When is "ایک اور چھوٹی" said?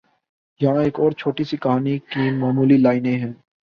0.83-1.43